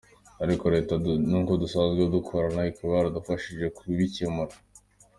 Ariko 0.43 0.63
Leta 0.75 0.93
nkuko 1.29 1.51
dusanzwe 1.61 2.01
dukorana 2.15 2.61
ikaba 2.71 2.91
yaradufashije 2.97 3.65
kubicyemura. 3.77 4.53